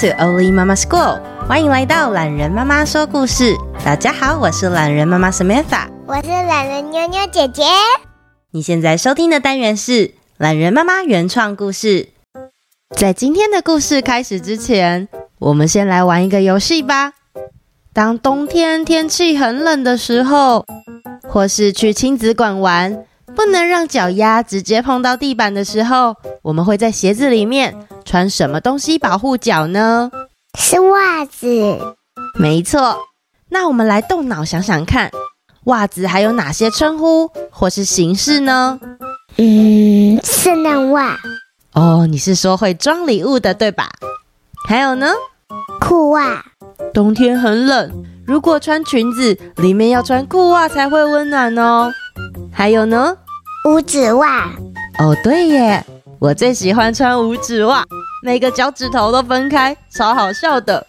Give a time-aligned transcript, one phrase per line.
[0.00, 3.54] To Oli Mama School，欢迎来到懒人妈妈说故事。
[3.84, 7.64] 大家好，我是懒人妈妈 Samantha，我是懒人妞妞姐姐。
[8.50, 12.08] 你现在收听的单元是懒人妈妈原创故事。
[12.96, 15.06] 在今天的故事开始之前，
[15.38, 17.12] 我们先来玩一个游戏吧。
[17.92, 20.64] 当冬天天气很冷的时候，
[21.28, 23.04] 或是去亲子馆玩，
[23.36, 30.10] 不能让脚丫直接碰到地板的时候，我们会在鞋子里面穿什么东西保护脚呢？
[30.58, 31.78] 是袜子。
[32.38, 32.96] 没错。
[33.48, 35.10] 那我们来动脑想想看，
[35.64, 38.78] 袜子还有哪些称呼或是形式呢？
[39.36, 41.18] 嗯，圣诞袜。
[41.72, 43.90] 哦，你是说会装礼物的，对吧？
[44.68, 45.08] 还有呢？
[45.80, 46.44] 裤袜。
[46.92, 51.92] 冬天很冷，如果穿裙子，里面要穿裤袜才会温暖哦。
[52.52, 53.16] 还有呢？
[53.68, 54.46] 五指袜。
[54.98, 55.84] 哦，对耶，
[56.20, 57.82] 我最喜欢穿五指袜，
[58.22, 60.86] 每个脚趾头都分开，超好笑的。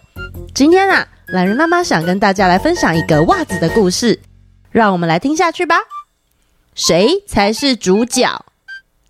[0.53, 4.19] 今天啊，懒人妈妈想跟大家来分享一个袜子的故事，
[4.71, 5.77] 让我们来听下去吧。
[6.75, 8.43] 谁才是主角？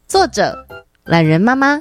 [0.08, 0.68] 作者：
[1.06, 1.80] 懒人妈妈。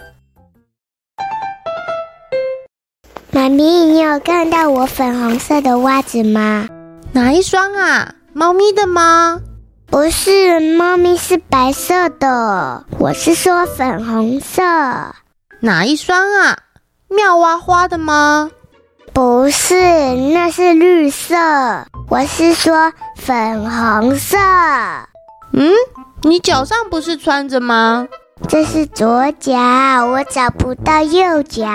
[3.31, 6.67] 妈咪，你有看到我粉红色的袜子吗？
[7.13, 8.15] 哪一双啊？
[8.33, 9.43] 猫咪的吗？
[9.91, 12.85] 不是，猫咪是白色的。
[12.99, 14.63] 我是说粉红色。
[15.59, 16.57] 哪一双啊？
[17.09, 18.53] 妙蛙花的吗？
[19.13, 19.75] 不是，
[20.33, 21.35] 那是绿色。
[22.09, 24.39] 我是说粉红色。
[25.53, 25.73] 嗯，
[26.23, 28.07] 你脚上不是穿着吗？
[28.49, 29.59] 这是左脚，
[30.07, 31.67] 我找不到右脚。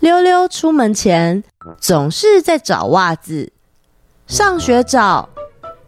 [0.00, 1.44] 溜溜出门前
[1.78, 3.52] 总是在找袜子，
[4.26, 5.28] 上学找，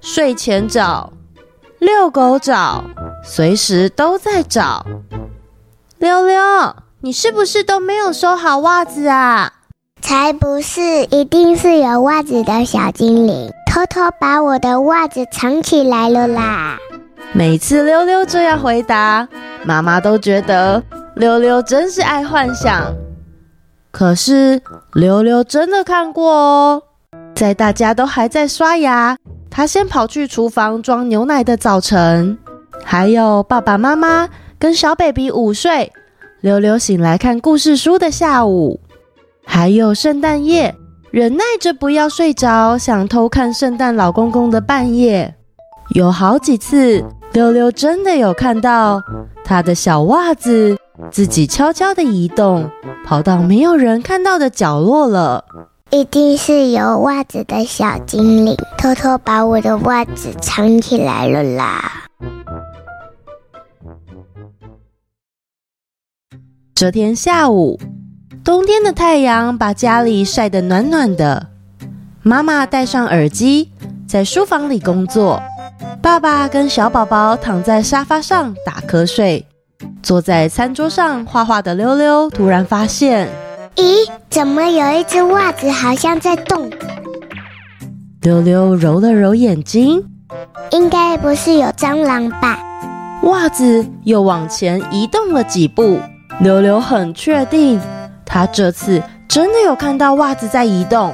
[0.06, 1.14] 睡前找，
[1.78, 2.84] 遛狗找，
[3.25, 4.84] 随时都在找。
[5.97, 6.42] 溜溜，
[7.00, 9.50] 你是不是都没有收好袜子啊？
[10.03, 16.76] 才不是，一定是有袜子的小精灵偷偷把我的袜子藏起来了啦。
[17.32, 19.26] 每次溜溜这样回答，
[19.64, 20.82] 妈妈都觉得
[21.16, 22.94] 溜溜真是爱幻想。
[23.91, 24.60] 可是
[24.93, 26.82] 溜溜真的看过哦，
[27.34, 29.16] 在大家都还在刷牙，
[29.56, 32.37] 他先跑去厨房装牛奶的早晨，
[32.82, 34.28] 还有爸爸妈妈
[34.59, 35.92] 跟小 baby 午睡，
[36.41, 38.81] 溜溜醒来看故事书的下午，
[39.47, 40.75] 还有圣诞夜，
[41.12, 45.32] 忍耐着不要睡着，想偷看圣诞老公公的半夜，
[45.94, 47.04] 有好几次。
[47.32, 49.00] 溜溜真的有看到
[49.44, 50.76] 他的小袜子
[51.10, 52.69] 自己悄悄地移动，
[53.04, 55.44] 跑到没有人看到的角落了。
[55.94, 62.09] 一定是有袜子的小精灵偷偷把我的袜子藏起来了啦！
[66.75, 67.78] 这天下午，
[68.43, 71.50] 冬天的太阳把家里晒得暖暖的。
[72.25, 73.71] 妈妈戴上耳机，
[74.09, 75.41] 在书房里工作。
[76.03, 79.47] 爸爸跟小宝宝躺在沙发上打瞌睡，
[80.03, 83.28] 坐在餐桌上画画的溜溜突然发现，
[83.77, 86.71] 咦，怎么有一只袜子好像在动？
[88.23, 90.05] 溜溜揉了揉眼睛，
[90.71, 92.59] 应该不是有蟑螂吧？
[93.23, 95.99] 袜子又往前移动了几步，
[96.41, 97.81] 溜溜很确定，
[98.25, 101.12] 他这次真的有看到袜子在移动。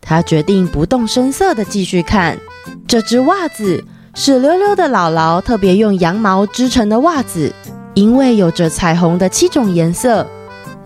[0.00, 2.38] 他决定不动声色的继续看。
[2.86, 7.52] 这只袜子是溜溜的姥姥特别用羊毛织成的袜子，
[7.94, 10.26] 因为有着彩虹的七种颜色，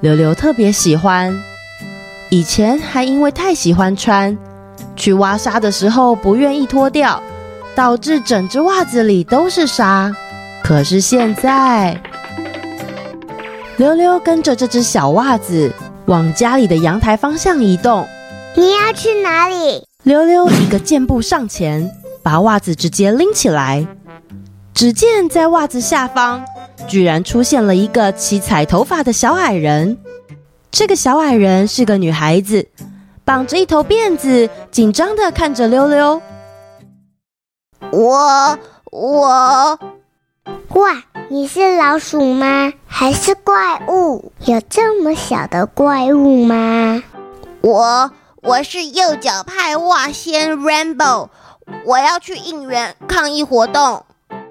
[0.03, 1.33] 溜溜特别喜欢。
[2.29, 4.37] 以前还因为太喜欢穿，
[4.97, 7.23] 去挖沙的时候不愿意脱掉，
[7.77, 10.13] 导致整只袜子里都是沙。
[10.61, 12.01] 可是现在，
[13.77, 15.73] 溜溜跟着这只小袜子
[16.07, 18.05] 往家里的阳台方向移动。
[18.57, 19.87] 你要去哪里？
[20.03, 21.89] 溜溜一个箭步上前，
[22.25, 23.87] 把袜子直接拎起来。
[24.75, 26.45] 只见在袜子下方，
[26.87, 29.99] 居然出现了一个七彩头发的小矮人。
[30.71, 32.69] 这个小矮人是个女孩子，
[33.25, 36.21] 绑着一头辫子，紧张的看着溜溜。
[37.91, 38.59] 我
[38.91, 39.79] 我，
[40.69, 42.73] 哇，你是老鼠吗？
[42.87, 44.33] 还是怪物？
[44.47, 47.03] 有这么小的怪物吗？
[47.61, 48.11] 我。
[48.45, 51.29] 我是右脚派袜仙 Rainbow，
[51.87, 54.05] 我要去应援抗议活动。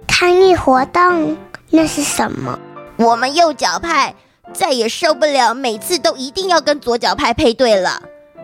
[0.07, 1.35] 抗议活动？
[1.71, 2.59] 那是什么？
[2.97, 4.13] 我们右脚派
[4.53, 8.01] 再也受不了，每次都一定要跟左脚派配对了。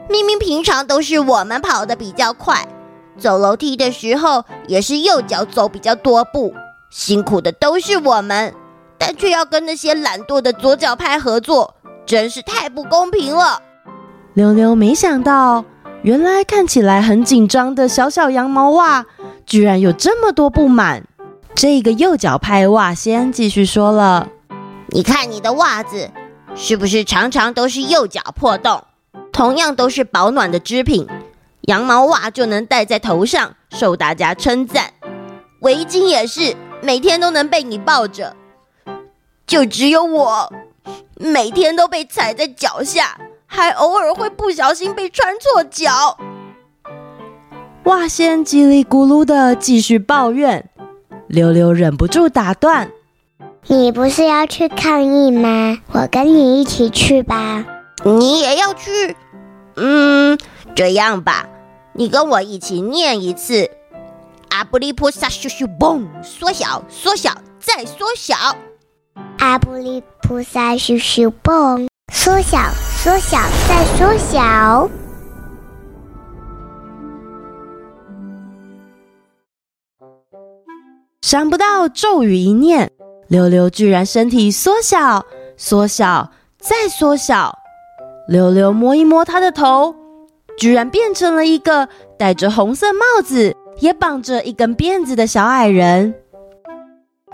[0.09, 2.65] 明明平常都是我们跑得比较快，
[3.19, 6.53] 走楼梯的时候也是右脚走比较多步，
[6.89, 8.53] 辛苦的都是我们，
[8.97, 11.75] 但却要跟那些懒惰的左脚派合作，
[12.05, 13.61] 真是太不公平了。
[14.33, 15.65] 溜溜没想到，
[16.03, 19.05] 原来看起来很紧张的小小羊毛袜，
[19.45, 21.03] 居然有这么多不满。
[21.57, 24.29] 这个右脚派袜仙继续说了
[24.93, 26.11] ：“你看你的袜子，
[26.55, 28.83] 是不是常常都是右脚破洞？
[29.33, 31.07] 同样都是保暖的织品，
[31.61, 34.93] 羊毛袜就能戴在头上，受大家称赞。
[35.61, 38.35] 围巾也是，每天都能被你抱着。
[39.47, 40.53] 就只有我，
[41.15, 43.17] 每天都被踩在脚下。”
[43.49, 46.19] 还偶尔会不小心被穿错脚。
[47.85, 50.69] 袜仙叽里咕噜的继续抱怨，
[51.27, 52.89] 溜溜忍不住打断
[53.67, 55.77] ：“你不是要去抗议吗？
[55.91, 57.65] 我跟你一起去吧。
[58.03, 59.15] 你也要去？
[59.75, 60.37] 嗯，
[60.75, 61.47] 这样吧，
[61.93, 63.69] 你跟我一起念一次：
[64.49, 68.35] 阿布里菩萨咻咻嘣，缩小，缩小，再缩小。
[69.39, 72.59] 阿布里菩萨咻咻嘣，缩小。”
[72.97, 73.37] 缩小，
[73.69, 74.89] 再缩小。
[81.27, 82.89] 想不到咒语一念，
[83.27, 85.25] 溜溜居然身体缩小、
[85.57, 87.53] 缩小、再缩小。
[88.29, 89.93] 溜溜摸一摸他的头，
[90.57, 96.15] 居然变成了一个戴着红色帽子、也绑着一根辫子的小矮人。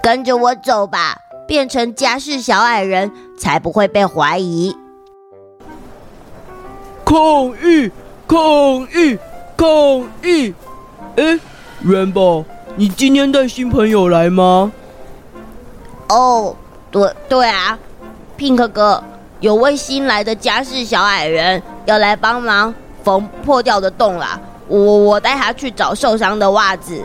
[0.02, 1.16] 跟着我走吧，
[1.48, 4.76] 变成家世小矮人，才不会被怀疑。
[7.06, 7.16] 抗
[7.62, 7.92] 议！
[8.28, 8.40] 抗
[8.92, 9.20] 议！
[9.56, 9.68] 抗
[10.24, 10.52] 议！
[11.16, 11.40] 哎
[11.84, 12.44] 元宝
[12.76, 14.72] 你今天带新朋友来吗？
[16.10, 16.56] 哦，
[16.90, 17.78] 对对啊
[18.36, 19.04] ，Pink 哥，
[19.42, 22.74] 有位新来的家事小矮人要来帮忙
[23.04, 24.40] 缝破掉的洞啦。
[24.68, 27.00] 我我带他去找受伤的袜子。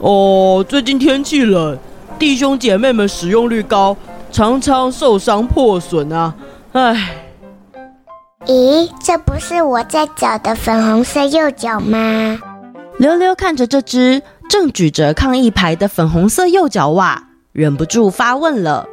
[0.00, 1.78] 哦，最近天气冷，
[2.18, 3.96] 弟兄姐妹们使用率高，
[4.30, 6.34] 常常受伤破损啊。
[6.72, 7.16] 唉。
[8.44, 12.38] 咦，这不是我在找的粉红色右脚吗？
[12.98, 18.86] 溜溜看着这只正举着抗议牌的粉红色右脚袜，忍不住发问了：“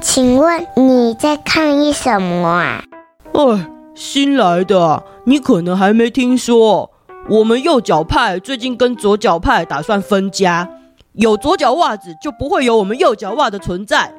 [0.00, 2.84] 请问你在抗议什么啊
[3.34, 6.90] ？”“哎，新来的啊，你可能还没听说，
[7.28, 10.68] 我们右脚派最近跟左脚派打算分家，
[11.12, 14.14] 有左脚袜子就不会有我们右脚袜的存在。”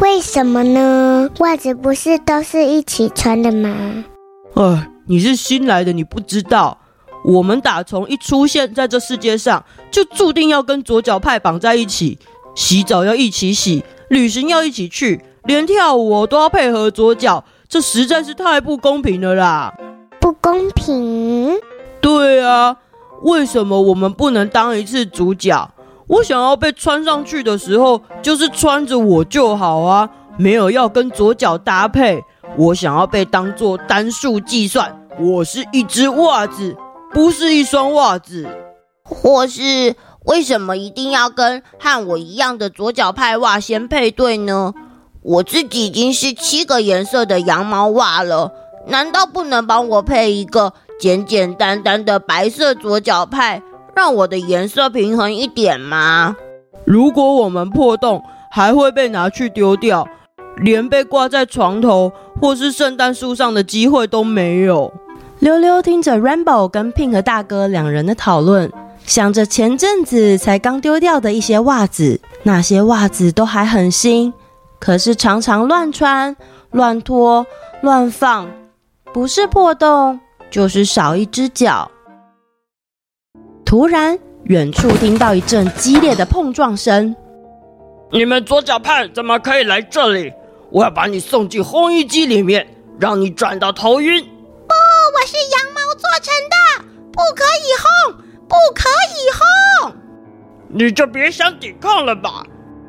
[0.00, 1.28] 为什么呢？
[1.40, 4.04] 袜子不是都是一起穿的吗？
[4.54, 6.78] 哎，你是新来的，你不知道。
[7.24, 12.18] 我们打从一出现在这世界上，就注定要跟左脚派绑在一起。
[12.54, 19.72] 洗澡要一起洗，旅行要一起去，连跳舞都要配合左脚，这实在是太不公平了啦！
[20.20, 21.54] 不公平？
[22.00, 22.76] 对啊，
[23.22, 25.70] 为什么我们不能当一次主角？
[26.08, 32.22] 我想要被穿上去的时候，就是穿着我就好啊，没有要跟左脚搭配。
[32.58, 36.76] 我想要被当做单数计算，我是一只袜子，
[37.12, 38.48] 不是一双袜子。
[39.04, 39.94] 或是
[40.24, 44.72] 为什么一定要跟和我一样的左脚派袜先配对呢？
[45.22, 48.52] 我自己已经是七个颜色的羊毛袜了，
[48.86, 53.60] 难道不能帮我配一个简简单单的白色左脚派？
[53.94, 56.36] 让我的颜色平衡一点吗？
[56.84, 60.08] 如果我们破洞，还会被拿去丢掉，
[60.56, 64.92] 连被挂在床头或是圣诞树上的机会都没有。
[65.42, 68.70] 溜溜听着 Rainbow 跟 Pink 大哥两人的讨论，
[69.04, 74.32] 想着前阵子才刚丢掉的一些袜子，那些袜子都还很新，
[74.78, 76.36] 可是常常乱穿、
[76.70, 77.44] 乱脱、
[77.80, 78.48] 乱放，
[79.12, 81.90] 不是破洞，就是少一只脚。
[83.64, 87.16] 突然，远处听到一阵激烈的碰撞声。
[88.12, 90.32] 你们左脚派怎么可以来这里？
[90.70, 92.64] 我要把你送进烘衣机里面，
[93.00, 94.24] 让你转到头晕。
[95.26, 98.14] 是羊毛做成的，不可以烘，
[98.48, 99.94] 不可以烘。
[100.68, 102.44] 你就别想抵抗了吧。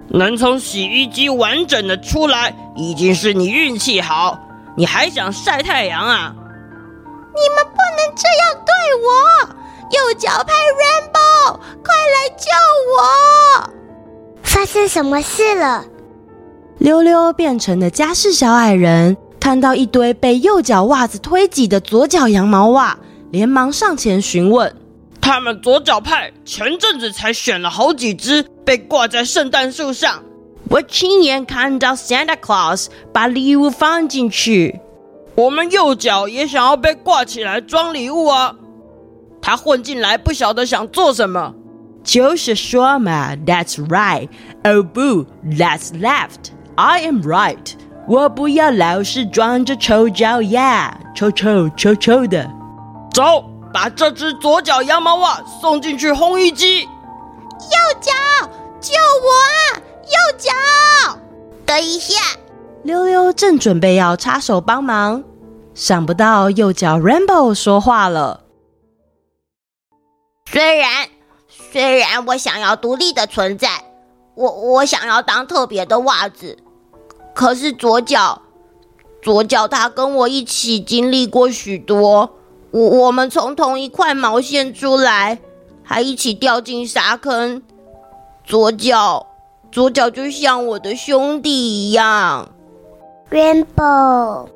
[0.09, 4.37] 能从洗衣机完整的出来，已经是你运气好。
[4.75, 6.33] 你还想晒太阳啊？
[6.35, 9.55] 你们不能这样对我。
[9.91, 12.45] 右脚派 Rainbow，快来救
[12.97, 13.69] 我！
[14.41, 15.85] 发生什么事了？
[16.79, 22.97] 溜溜变成了家事小矮人，看到一堆被右脚袜子推挤的左脚羊毛袜，
[23.29, 24.73] 连忙上前询问。
[25.19, 30.23] 他们左脚派前阵子才选了好几只，被挂在圣诞树上。
[30.69, 34.79] 我亲眼看到 Santa Claus 把礼物放进去。
[35.35, 38.55] 我们右脚也想要被挂起来装礼物啊！
[39.41, 41.53] 他混进来，不晓得想做什么。
[42.01, 44.29] 就是说嘛，That's right.
[44.63, 46.53] Oh boo, that's left.
[46.75, 47.73] I am right.
[48.07, 52.49] 我不要老是装着臭脚丫，臭臭臭臭的。
[53.13, 53.43] 走，
[53.73, 56.81] 把这只左脚羊毛袜送进去烘衣机。
[56.83, 56.89] 右
[58.01, 58.11] 脚，
[58.81, 58.93] 救
[59.23, 59.79] 我啊！
[60.03, 61.17] 右脚，
[61.65, 62.15] 等一下。
[62.83, 65.23] 溜溜正准备要插手帮忙，
[65.73, 68.41] 想不到右脚 Rainbow 说话了。
[70.51, 71.07] 虽然
[71.47, 73.69] 虽然我想要独立的存在，
[74.35, 76.57] 我我想要当特别的袜子，
[77.33, 78.41] 可是左脚
[79.21, 82.31] 左脚他跟我一起经历过许多，
[82.71, 85.39] 我我们从同一块毛线出来，
[85.83, 87.63] 还一起掉进沙坑，
[88.45, 89.27] 左脚
[89.71, 92.49] 左脚就像我的兄弟一样。
[93.31, 94.47] Rainbow，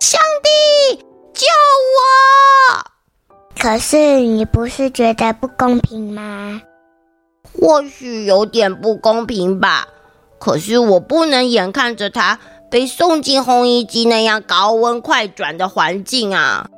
[0.00, 0.96] 上帝
[1.32, 1.46] 救
[1.94, 3.30] 我！
[3.60, 6.62] 可是你不是觉得不公平吗？
[7.60, 9.86] 或许有点不公平吧。
[10.38, 12.38] 可是我不能眼看着他
[12.70, 16.68] 被送进烘衣机那样高温快转的环境啊！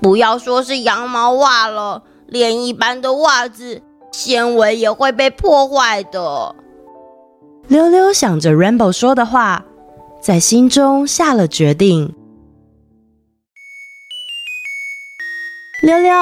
[0.00, 6.54] 不要说是羊毛袜了，连一般的袜子纤维也会被破坏的。
[7.68, 9.64] 溜溜想着 Rainbow 说的话。
[10.20, 12.14] 在心中下了决定。
[15.82, 16.14] 溜溜，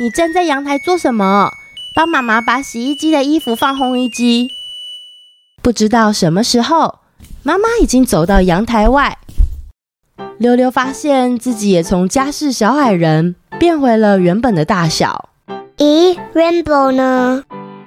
[0.00, 1.52] 你站在阳台做什么？
[1.94, 4.48] 帮妈妈把洗衣机的衣服放烘衣机。
[5.64, 6.98] 不知道什么时候，
[7.42, 9.16] 妈妈已经走到阳台外。
[10.36, 15.30] 溜溜发现自己也从家世小矮人变回了原本的大小。
[15.78, 17.44] 咦，Rainbow 呢？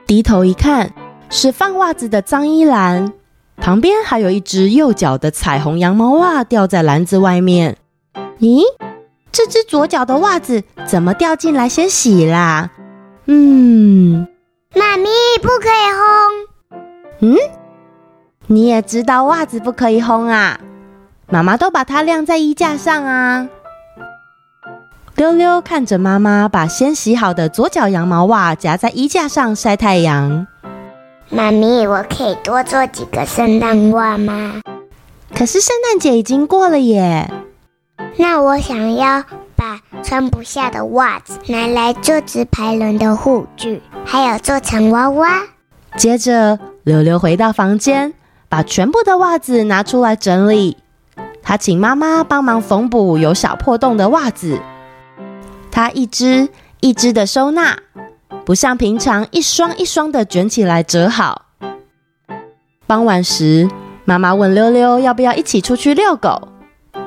[0.07, 0.91] 低头一看，
[1.29, 3.13] 是放袜子的脏衣篮。
[3.57, 7.77] 旁边还有一只右脚的彩虹羊毛袜掉在篮子外面。
[8.39, 8.63] 咦，
[9.31, 12.71] 这只左脚的袜子怎么掉进来先洗啦？
[13.27, 14.27] 嗯，
[14.73, 15.09] 妈咪
[15.43, 16.47] 不可以烘。
[17.19, 17.35] 嗯，
[18.47, 20.59] 你也知道袜子不可以烘啊？
[21.29, 23.49] 妈妈都把它晾在衣架上啊。
[25.15, 30.47] 溜溜看着妈妈把先洗好的左脚羊毛袜夹在衣架上晒太阳。
[31.29, 34.61] 妈咪，我可以多做几个圣诞袜吗？
[35.35, 37.29] 可是圣诞节已经过了耶。
[38.15, 39.25] 那我想要
[39.57, 45.41] 把穿不下的袜子拿来做直排轮的护具，还有做成娃娃。
[45.97, 48.13] 接着，溜溜回到房间，
[48.49, 50.77] 把全部的袜子拿出来整理。
[51.41, 54.59] 他请妈妈帮忙缝补有小破洞的袜子，
[55.71, 56.49] 他一只
[56.81, 57.77] 一只的收纳。
[58.45, 61.47] 不像平常一双一双的卷起来折好。
[62.85, 63.69] 傍晚时，
[64.05, 66.47] 妈妈问溜溜要不要一起出去遛狗。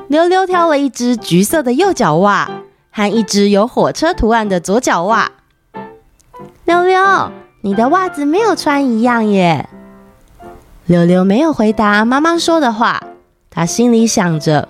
[0.07, 2.49] 溜溜挑了一只橘色的右脚袜
[2.91, 5.31] 和一只有火车图案的左脚袜。
[6.65, 7.31] 溜溜，
[7.61, 9.67] 你的袜子没有穿一样耶。
[10.91, 13.01] 溜溜没有回答妈妈说的话，
[13.49, 14.67] 她心里想着：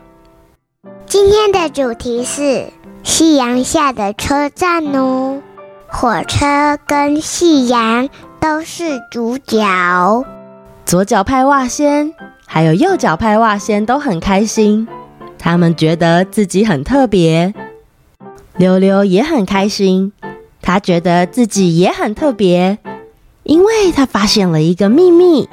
[1.08, 2.68] 今天的主题是
[3.02, 5.42] 夕阳下的车站哦。
[5.88, 8.08] 火车跟夕阳
[8.40, 9.66] 都是主角。
[10.86, 12.14] 左脚派袜仙
[12.46, 14.88] 还有右脚派袜仙都很开心，
[15.40, 17.52] 他们觉得自己很特别。
[18.58, 20.14] 溜溜也很开心，
[20.62, 22.78] 他觉得自己也很特别，
[23.42, 25.50] 因为他发现了一个秘密。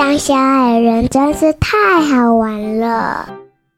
[0.00, 3.28] 当小矮人真是太好玩了！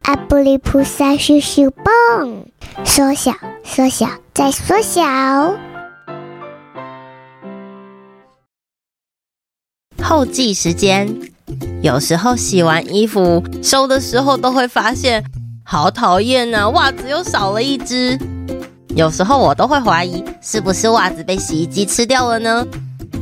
[0.03, 2.47] 阿布里菩萨咻咻蹦，
[2.85, 3.33] 缩小，
[3.65, 5.03] 缩小，再缩小。
[10.01, 11.13] 后记时间，
[11.83, 15.25] 有时候洗完衣服收的时候都会发现，
[15.65, 18.17] 好讨厌啊，袜子又少了一只。
[18.95, 22.65] 有时候我都会怀疑，是不是袜子被洗衣机吃掉了呢？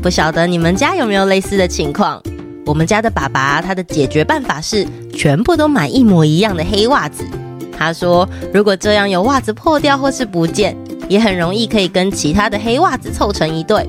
[0.03, 2.23] 不晓得你们家有没有类似的情况？
[2.71, 7.25] 我们家的爸爸他的解决办法是全部都买一模一样的黑袜子。
[7.77, 10.77] 他说，如果这样有袜子破掉或是不见，
[11.09, 13.85] 也很容易可以跟其他的黑袜子凑成一对。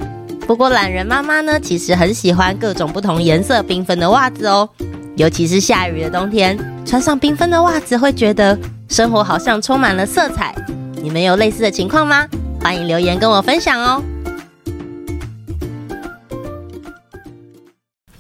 [0.47, 4.67] 不过懒人妈妈呢，其实很喜欢各种不同颜色缤纷的袜子哦，
[5.15, 8.57] 尤其是下雨的冬天，穿上缤纷的袜子会觉得
[8.89, 10.55] 生活好像充满了色彩。
[11.03, 12.25] 你们有类似的情况吗？
[12.59, 14.01] 欢迎留言跟我分享哦。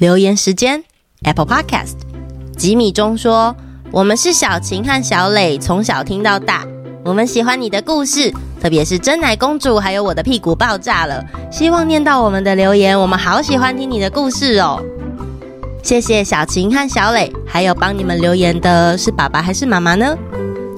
[0.01, 0.83] 留言时间
[1.25, 1.93] ，Apple Podcast，
[2.57, 3.55] 吉米中说
[3.93, 6.65] ：“我们是小晴和小磊，从小听到大。”
[7.05, 11.23] 我们喜欢你的故事，特别是珍奶公主，还有我的屁股爆炸了。
[11.51, 14.81] 希望念到我们的留言，我们好喜欢听你的故事哦。
[15.83, 20.17] 谢谢小晴和小磊，还有帮你们留言的是爸爸还是妈妈呢？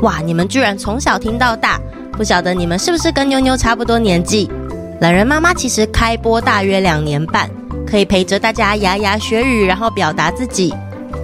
[0.01, 1.79] 哇，你们居然从小听到大，
[2.11, 4.51] 不晓得你们是不是跟妞妞差不多年纪？
[4.99, 7.49] 懒人妈妈其实开播大约两年半，
[7.93, 10.73] 可以陪着大家牙牙学语，然后表达自己，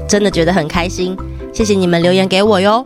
[0.08, 1.18] 真的觉得很开心。
[1.52, 2.86] 谢谢你们留言给我哟。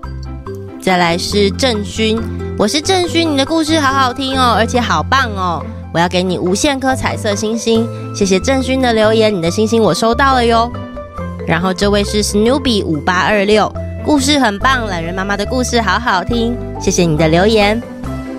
[0.81, 2.17] 再来是郑勋，
[2.57, 5.61] 我是郑勋，你的故事好好听哦，而且好棒哦，
[5.93, 7.85] 我要给你无限颗彩色星星。
[8.15, 10.71] 谢谢郑勋的留言，你的星星我收到了哟。
[11.45, 13.69] 然后这位是 Snoopy 五八二六，
[14.05, 17.83] 故事很棒，懒人妈妈的故事好好听，谢谢你的留言。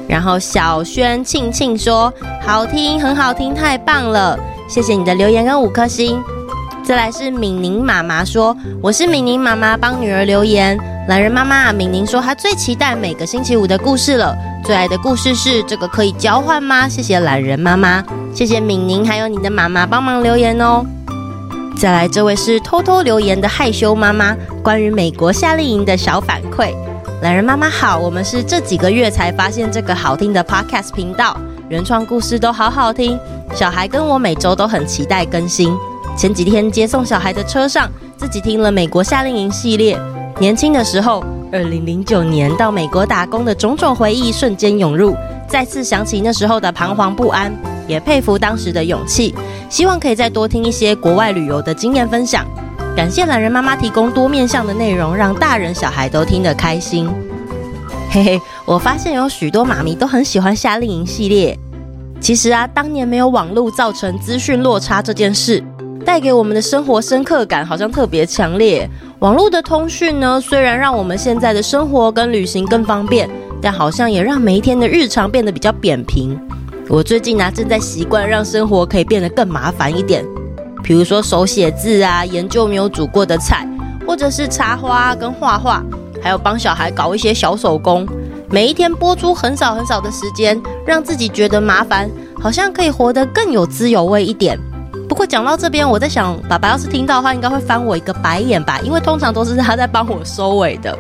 [0.08, 2.10] 然后小轩庆庆说
[2.40, 6.22] 好听，很好听，太棒了，谢谢你的留言跟五颗星。
[6.82, 10.78] 再来是敏宁妈妈说，我是敏宁妈妈，帮女儿留言。
[11.08, 16.88] 懒人妈妈敏宁说，她最期待每个星期五的故事了，最爱的故事是这个，可以交换吗？
[16.88, 18.02] 谢谢懒人妈妈，
[18.34, 20.84] 谢谢敏宁，还有你的妈妈帮忙留言哦。
[21.78, 26.74] 再来，这位是偷偷留言的害羞妈妈，关于美国夏令营的小反馈。
[27.22, 31.36] 懒人妈妈好，我们是这几个月才发现这个好听的 Podcast 频道，
[31.74, 33.18] 原创故事都好好听，
[33.52, 35.76] 小孩跟我每周都很期待更新。
[36.16, 39.98] 前几天接送小孩的车上，自己听了美国夏令营系列。
[40.38, 45.16] 年轻的时候，二零零九年到美国打工的种种回忆瞬间涌入，
[45.48, 47.52] 再次想起那时候的彷徨不安，
[47.88, 49.34] 也佩服当时的勇气。
[49.68, 52.46] 希望可以再多听一些国外旅游的经验分享。
[52.96, 57.10] 感谢懒人妈妈提供多面向的内容，让大人小孩都听得开心。
[58.12, 61.58] 嘿嘿，我发现有许多妈咪都很喜欢夏令营系列。
[62.24, 65.62] 其实啊，当年没有网络造成资讯落差这件事。
[66.06, 68.88] 带给我们的生活深刻感好像特别强烈。
[69.18, 73.28] 网络的通讯呢，虽然让我们现在的生活跟旅行更方便，
[73.60, 76.34] 但好像也让每一天的日常变得比较扁平。
[76.88, 80.24] 我最近呢，正在习惯让生活可以变得更麻烦一点，
[80.82, 83.68] 比如说手写字啊，研究没有煮过的菜，
[84.06, 85.84] 或者是插花跟画画，
[86.22, 88.08] 还有帮小孩搞一些小手工。
[88.54, 92.08] 每一天播出很少很少的时间，让自己觉得麻烦，
[92.40, 94.56] 好像可以活得更有滋有味一点。
[95.08, 100.96] 不过讲到这边，我在想，爸爸要是听到的话，应该会翻我一个白眼吧，因为通常都是他在帮我收尾的。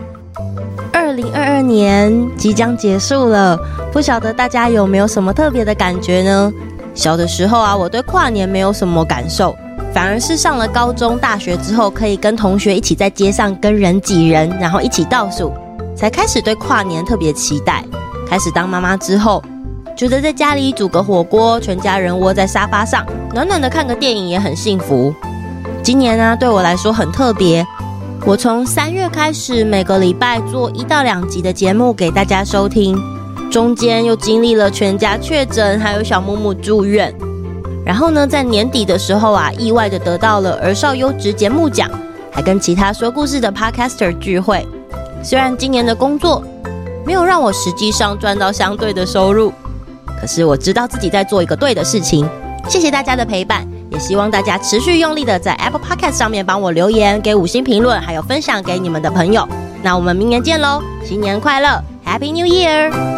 [0.92, 3.56] 二零二二年即将结束了，
[3.92, 6.52] 不晓得大家有没有什么特别的感觉呢？
[6.92, 9.54] 小的时候啊，我对跨年没有什么感受，
[9.92, 15.52] 反而是上了高中、大学之后，可以跟同学一起在街上跟人挤人，然后一起倒数，
[15.96, 17.84] 才开始对跨年特别期待。
[18.28, 19.42] 开始当妈妈之后。
[19.96, 25.14] 觉得在家里煮个火锅，全家人窝在沙发上，暖暖的看个电影也很幸福。
[25.84, 27.64] 今年呢、对我来说很特别。
[28.26, 32.98] 我从三月开始，每个礼拜做一到两集的节目给大家收听，
[33.52, 37.14] 中间又经历了全家确诊，还有小木木住院。
[37.86, 41.88] 然后呢，在年底的时候啊，意外的得到了儿少优质节目奖，
[42.32, 44.66] 还跟其他说故事的 Podcaster 聚会。
[45.24, 46.44] 虽然今年的工作
[47.06, 49.50] 没有让我实际上赚到相对的收入。
[50.20, 52.28] 可是我知道自己在做一个对的事情，
[52.68, 59.48] 谢谢大家的陪伴，也希望大家持续用力的在 Apple Podcast 上面帮我留言、给五星评论，还有分享给你们的朋友。
[59.82, 63.13] 那我们明年见喽，新年快乐，Happy New Year！